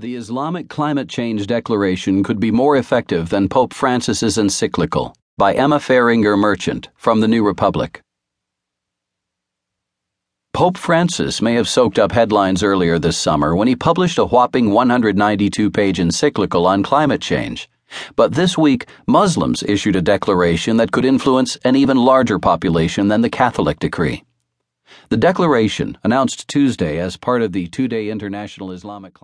The 0.00 0.16
Islamic 0.16 0.70
Climate 0.70 1.10
Change 1.10 1.46
Declaration 1.46 2.22
could 2.22 2.40
be 2.40 2.50
more 2.50 2.78
effective 2.78 3.28
than 3.28 3.50
Pope 3.50 3.74
Francis's 3.74 4.38
encyclical 4.38 5.14
by 5.36 5.52
Emma 5.52 5.76
Foehringer 5.76 6.38
Merchant 6.38 6.88
from 6.94 7.20
the 7.20 7.28
New 7.28 7.44
Republic. 7.44 8.00
Pope 10.54 10.78
Francis 10.78 11.42
may 11.42 11.52
have 11.52 11.68
soaked 11.68 11.98
up 11.98 12.12
headlines 12.12 12.62
earlier 12.62 12.98
this 12.98 13.18
summer 13.18 13.54
when 13.54 13.68
he 13.68 13.76
published 13.76 14.16
a 14.16 14.24
whopping 14.24 14.70
192 14.70 15.70
page 15.70 16.00
encyclical 16.00 16.66
on 16.66 16.82
climate 16.82 17.20
change. 17.20 17.68
But 18.16 18.32
this 18.32 18.56
week, 18.56 18.86
Muslims 19.06 19.62
issued 19.64 19.96
a 19.96 20.00
declaration 20.00 20.78
that 20.78 20.92
could 20.92 21.04
influence 21.04 21.56
an 21.56 21.76
even 21.76 21.98
larger 21.98 22.38
population 22.38 23.08
than 23.08 23.20
the 23.20 23.28
Catholic 23.28 23.78
decree. 23.78 24.24
The 25.10 25.16
declaration, 25.16 25.98
announced 26.02 26.48
Tuesday 26.48 26.98
as 26.98 27.16
part 27.16 27.42
of 27.42 27.52
the 27.52 27.66
two 27.66 27.86
day 27.86 28.10
International 28.10 28.72
Islamic 28.72 29.18